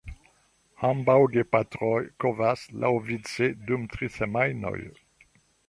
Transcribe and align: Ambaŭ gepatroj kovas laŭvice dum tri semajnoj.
Ambaŭ 0.87 1.17
gepatroj 1.35 1.99
kovas 2.25 2.63
laŭvice 2.85 3.51
dum 3.69 3.87
tri 3.95 4.13
semajnoj. 4.17 4.77